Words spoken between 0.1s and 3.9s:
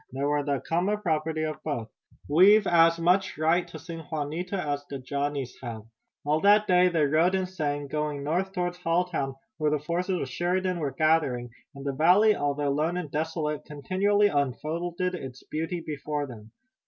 They were the common property of both. We've as much right to